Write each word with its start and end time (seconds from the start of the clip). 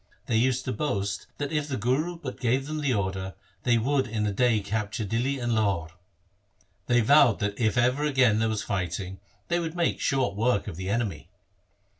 They 0.25 0.37
used 0.37 0.65
to 0.65 0.73
boast 0.73 1.27
that 1.37 1.51
if 1.51 1.67
the 1.67 1.77
Guru 1.77 2.17
but 2.17 2.39
gave 2.39 2.65
them 2.65 2.79
the 2.81 2.91
order, 2.91 3.35
they 3.61 3.77
would 3.77 4.07
in 4.07 4.25
a 4.25 4.31
day 4.31 4.59
capture 4.59 5.05
Dihli 5.05 5.37
and 5.39 5.53
Lahore. 5.53 5.91
They 6.87 7.01
vowed 7.01 7.37
that 7.41 7.59
if 7.59 7.77
ever 7.77 8.03
again 8.03 8.39
there 8.39 8.49
was 8.49 8.63
fighting 8.63 9.19
they 9.47 9.59
would 9.59 9.75
make 9.75 9.99
short 10.01 10.35
work 10.35 10.67
of 10.67 10.75
the 10.75 10.89
enemy. 10.89 11.29